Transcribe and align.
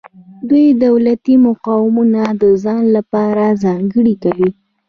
دوی 0.49 0.65
دولتي 0.85 1.33
مقامونه 1.47 2.21
د 2.41 2.43
ځان 2.63 2.83
لپاره 2.95 3.45
ځانګړي 3.63 4.15
کوي. 4.23 4.49